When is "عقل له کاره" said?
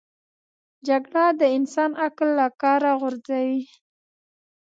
2.05-2.91